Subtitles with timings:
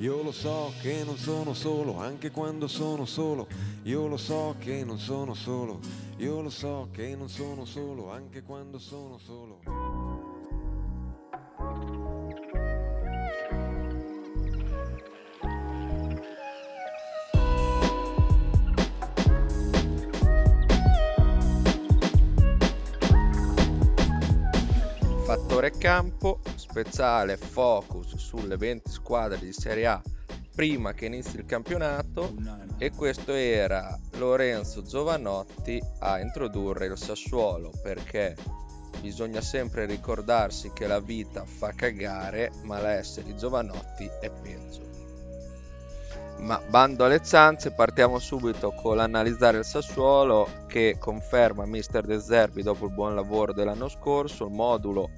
[0.00, 3.46] Io lo so che non sono solo, anche quando sono solo.
[3.82, 5.78] Io lo so che non sono solo.
[6.16, 9.58] Io lo so che non sono solo, anche quando sono solo.
[25.26, 28.79] Fattore campo, speciale focus sulle 20
[29.10, 30.00] squadre di Serie A
[30.54, 32.32] prima che inizi il campionato
[32.78, 38.36] e questo era Lorenzo Giovanotti a introdurre il Sassuolo perché
[39.00, 44.88] bisogna sempre ricordarsi che la vita fa cagare ma l'essere di Giovanotti è peggio.
[46.38, 52.62] Ma bando alle zanze, partiamo subito con l'analizzare il Sassuolo che conferma Mister De Zerbi
[52.62, 54.46] dopo il buon lavoro dell'anno scorso.
[54.46, 55.10] Il modulo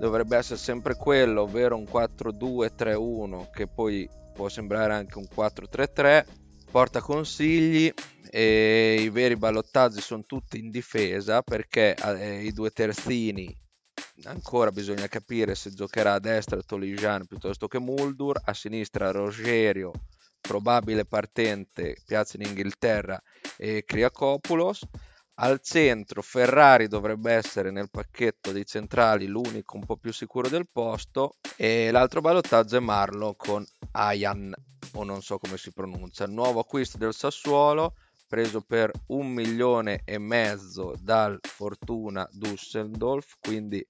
[0.00, 6.24] dovrebbe essere sempre quello, ovvero un 4-2-3-1 che poi può sembrare anche un 4-3-3.
[6.70, 7.92] Porta consigli
[8.30, 13.54] e i veri ballottaggi sono tutti in difesa perché eh, i due terzini
[14.24, 19.92] ancora bisogna capire se giocherà a destra Toligian piuttosto che Muldur, a sinistra Rogerio
[20.40, 23.20] probabile partente piazza in Inghilterra
[23.56, 24.82] e Kriakopoulos.
[25.42, 30.68] Al centro Ferrari dovrebbe essere nel pacchetto dei centrali l'unico un po' più sicuro del
[30.70, 34.52] posto e l'altro ballottaggio è Marlo con Ayan
[34.92, 36.26] o non so come si pronuncia.
[36.26, 37.94] Nuovo acquisto del Sassuolo
[38.28, 43.82] preso per un milione e mezzo dal Fortuna Düsseldorf, quindi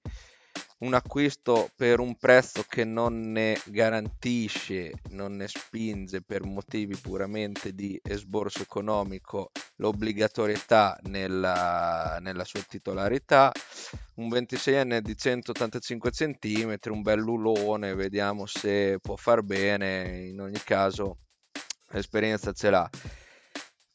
[0.81, 7.73] un acquisto per un prezzo che non ne garantisce, non ne spinge per motivi puramente
[7.73, 13.51] di esborso economico l'obbligatorietà nella, nella sua titolarità.
[14.15, 20.61] Un 26enne di 185 cm, un bel lulone, vediamo se può far bene, in ogni
[20.63, 21.17] caso
[21.89, 22.89] l'esperienza ce l'ha.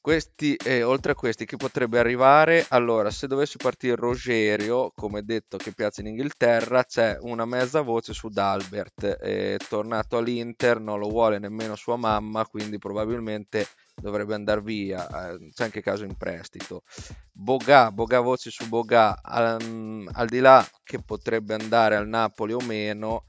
[0.07, 2.65] Questi, eh, oltre a questi, chi potrebbe arrivare?
[2.69, 8.13] Allora, se dovesse partire Rogerio, come detto che piace in Inghilterra, c'è una mezza voce
[8.13, 9.05] su Dalbert.
[9.05, 13.67] È tornato all'Inter, non lo vuole nemmeno sua mamma, quindi probabilmente
[13.97, 15.33] dovrebbe andare via.
[15.33, 16.85] Eh, c'è anche caso in prestito.
[17.33, 22.61] Boga, Boga voci su Boga, um, al di là che potrebbe andare al Napoli o
[22.61, 23.25] meno,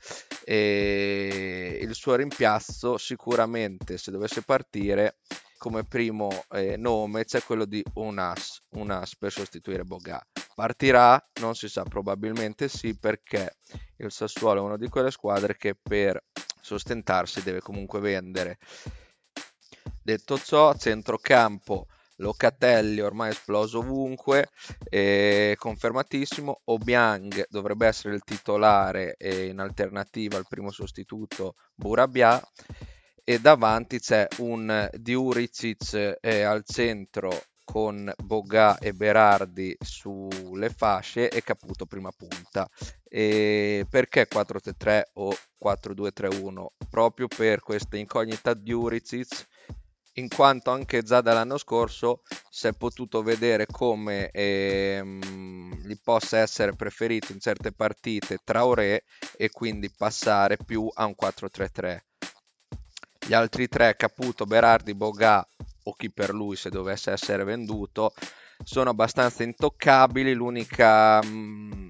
[0.45, 5.15] eh, il suo rimpiazzo sicuramente, se dovesse partire
[5.57, 10.21] come primo eh, nome c'è quello di Unas, Unas per sostituire Boga.
[10.55, 11.21] Partirà?
[11.41, 13.57] Non si sa, probabilmente sì, perché
[13.97, 16.23] il Sassuolo è una di quelle squadre che per
[16.61, 18.57] sostentarsi deve comunque vendere.
[20.01, 21.87] Detto ciò, centrocampo
[22.19, 24.49] Locatelli ormai esploso ovunque,
[24.89, 26.61] eh, confermatissimo.
[26.65, 32.41] Obiang dovrebbe essere il titolare e in alternativa al primo sostituto Burabia
[33.29, 41.43] e davanti c'è un Diuricic eh, al centro con Boga e Berardi sulle fasce e
[41.43, 42.69] Caputo prima punta.
[43.03, 46.65] E perché 4-3-3 o 4-2-3-1?
[46.89, 48.73] Proprio per questa incognita di
[50.13, 56.73] in quanto anche già dall'anno scorso si è potuto vedere come ehm, gli possa essere
[56.77, 59.03] preferito in certe partite Traoré
[59.35, 61.99] e quindi passare più a un 4-3-3
[63.25, 65.45] gli altri tre, Caputo, Berardi, Boga
[65.83, 68.13] o chi per lui se dovesse essere venduto,
[68.63, 70.33] sono abbastanza intoccabili.
[70.33, 71.89] L'unica mh, mm,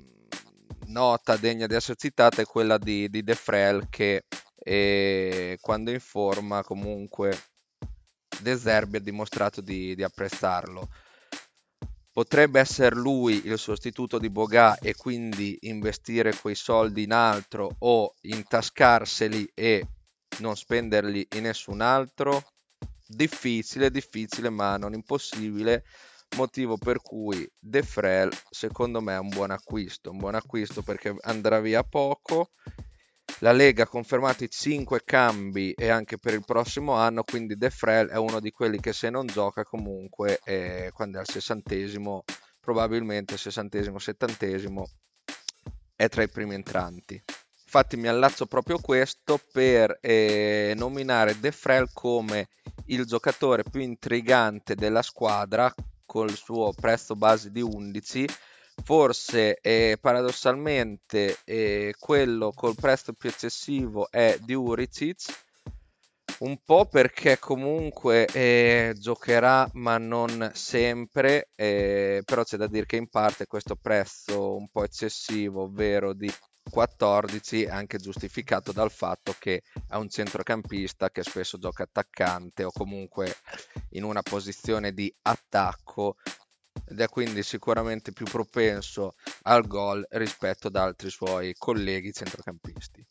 [0.87, 4.25] nota degna di essere citata è quella di, di De Frel che
[4.57, 7.37] eh, quando in forma comunque
[8.39, 10.87] De Zerbi ha dimostrato di, di apprezzarlo
[12.17, 18.15] potrebbe essere lui il sostituto di Boga e quindi investire quei soldi in altro o
[18.21, 19.85] intascarseli e
[20.39, 22.43] non spenderli in nessun altro.
[23.05, 25.83] Difficile, difficile, ma non impossibile.
[26.35, 30.11] Motivo per cui De Frel, secondo me, è un buon acquisto.
[30.11, 32.51] Un buon acquisto perché andrà via poco.
[33.39, 37.69] La Lega ha confermato i 5 cambi e anche per il prossimo anno, quindi De
[37.69, 42.23] Frel è uno di quelli che se non gioca comunque eh, quando è al sessantesimo,
[42.59, 44.89] probabilmente sessantesimo, settantesimo,
[45.95, 47.23] è tra i primi entranti.
[47.67, 52.47] Infatti mi allaccio proprio questo per eh, nominare De Frel come
[52.85, 55.75] il giocatore più intrigante della squadra
[56.05, 58.25] col suo prezzo base di 11
[58.85, 65.25] forse eh, paradossalmente eh, quello col prezzo più eccessivo è di Uricic
[66.39, 72.95] un po' perché comunque eh, giocherà ma non sempre eh, però c'è da dire che
[72.95, 76.31] in parte questo prezzo un po' eccessivo ovvero di
[76.69, 82.71] 14 è anche giustificato dal fatto che è un centrocampista che spesso gioca attaccante o
[82.71, 83.35] comunque
[83.91, 86.15] in una posizione di attacco
[86.85, 93.05] ed è quindi sicuramente più propenso al gol rispetto ad altri suoi colleghi centrocampisti.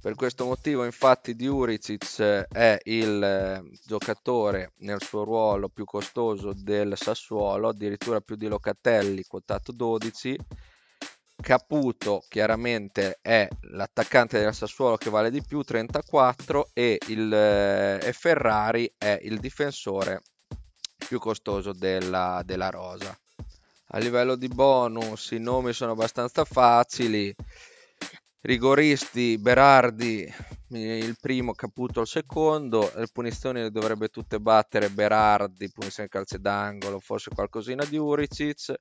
[0.00, 6.96] Per questo motivo infatti Diuricic è il eh, giocatore nel suo ruolo più costoso del
[6.96, 10.36] Sassuolo, addirittura più di Locatelli, quotato 12.
[11.42, 18.12] Caputo chiaramente è l'attaccante del Sassuolo che vale di più, 34, e, il, eh, e
[18.12, 20.22] Ferrari è il difensore
[20.96, 23.14] più costoso della, della rosa.
[23.88, 27.34] A livello di bonus i nomi sono abbastanza facili.
[28.42, 30.32] Rigoristi, Berardi,
[30.78, 36.98] il primo, Caputo il secondo, le punizioni le dovrebbe tutte battere Berardi, punizione calcio d'angolo,
[36.98, 38.74] forse qualcosina di Uricic,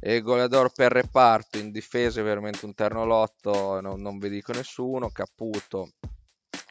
[0.00, 4.52] e goleador per reparto, in difesa è veramente un terno lotto, non, non vi dico
[4.52, 5.90] nessuno, Caputo,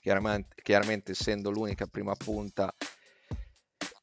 [0.01, 2.73] chiaramente, chiaramente essendo l'unica prima punta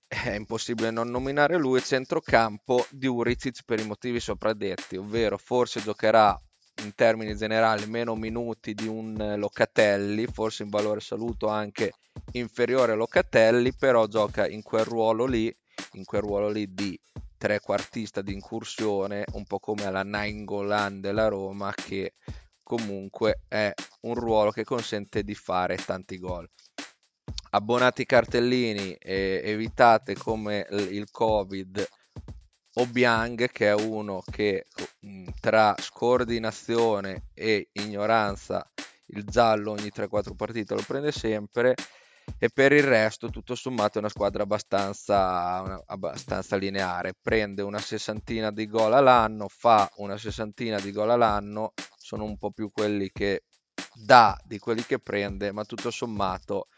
[0.06, 6.38] è impossibile non nominare lui, centrocampo di Uricic per i motivi sopradetti, ovvero forse giocherà
[6.82, 11.92] in termini generali meno minuti di un Locatelli, forse in valore saluto anche
[12.32, 15.54] inferiore a Locatelli, però gioca in quel ruolo lì,
[15.92, 16.98] in quel ruolo lì di
[17.36, 22.14] trequartista di incursione, un po' come alla Nainggolan della Roma, che
[22.62, 23.72] comunque è
[24.02, 26.48] un ruolo che consente di fare tanti gol.
[27.52, 31.88] Abbonati cartellini e evitate come il covid
[32.74, 34.66] Obiang che è uno che
[35.40, 38.64] tra scordinazione e ignoranza
[39.06, 41.74] il giallo ogni 3-4 partite lo prende sempre
[42.38, 47.14] e per il resto tutto sommato è una squadra abbastanza, una, abbastanza lineare.
[47.20, 52.52] Prende una sessantina di gol all'anno fa una sessantina di gol all'anno sono un po'
[52.52, 53.44] più quelli che
[53.94, 56.68] dà di quelli che prende ma tutto sommato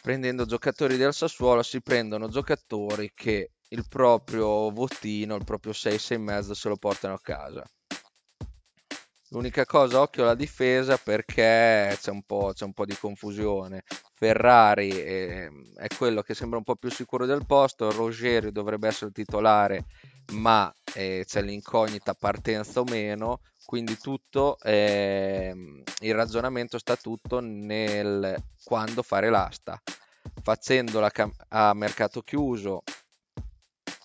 [0.00, 6.52] prendendo giocatori del Sassuolo si prendono giocatori che il proprio votino, il proprio 6, 6,5
[6.52, 7.64] se lo portano a casa.
[9.30, 13.82] L'unica cosa, occhio alla difesa perché c'è un po', c'è un po di confusione.
[14.14, 19.06] Ferrari è, è, quello che sembra un po' più sicuro del posto, Rogerio dovrebbe essere
[19.06, 19.86] il titolare,
[20.32, 28.36] ma eh, c'è l'incognita partenza o meno, quindi tutto, eh, il ragionamento sta tutto nel
[28.62, 29.80] quando fare l'asta.
[30.42, 31.10] Facendola
[31.48, 32.82] a mercato chiuso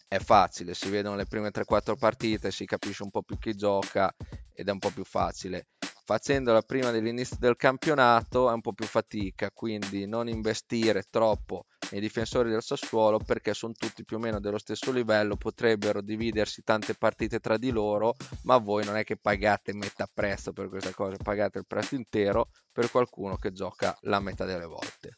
[0.07, 4.13] è facile, si vedono le prime 3-4 partite, si capisce un po' più chi gioca
[4.53, 5.67] ed è un po' più facile.
[6.05, 11.99] Facendola prima dell'inizio del campionato è un po' più fatica, quindi non investire troppo nei
[11.99, 16.93] difensori del Sassuolo perché sono tutti più o meno dello stesso livello, potrebbero dividersi tante
[16.95, 21.17] partite tra di loro, ma voi non è che pagate metà prezzo per questa cosa,
[21.21, 25.15] pagate il prezzo intero per qualcuno che gioca la metà delle volte.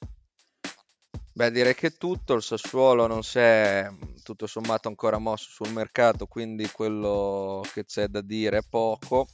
[1.40, 3.90] Beh, direi che tutto, il Sassuolo non si è
[4.24, 9.26] tutto sommato ancora mosso sul mercato, quindi quello che c'è da dire è poco.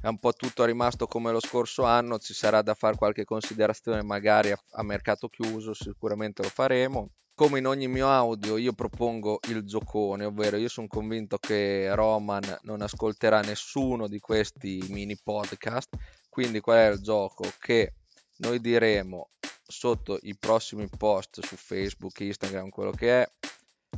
[0.00, 4.00] È un po' tutto rimasto come lo scorso anno, ci sarà da fare qualche considerazione
[4.04, 7.10] magari a, a mercato chiuso, sicuramente lo faremo.
[7.34, 12.60] Come in ogni mio audio io propongo il giocone, ovvero io sono convinto che Roman
[12.62, 15.88] non ascolterà nessuno di questi mini podcast,
[16.28, 17.94] quindi qual è il gioco che
[18.36, 19.30] noi diremo
[19.70, 23.30] sotto i prossimi post su Facebook, Instagram, quello che è,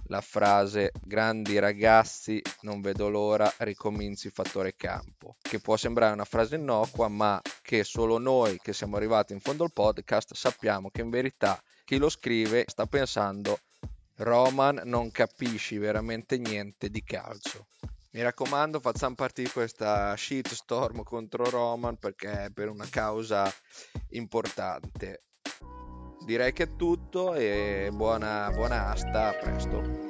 [0.08, 6.56] la frase grandi ragazzi, non vedo l'ora, ricominci fattore campo, che può sembrare una frase
[6.56, 11.10] innocua, ma che solo noi che siamo arrivati in fondo al podcast sappiamo che in
[11.10, 13.60] verità chi lo scrive sta pensando
[14.16, 17.66] Roman non capisci veramente niente di calcio.
[18.12, 23.52] Mi raccomando, facciamo partire questa shitstorm contro Roman perché è per una causa
[24.08, 25.22] importante
[26.24, 30.09] direi che è tutto e buona, buona asta, a presto.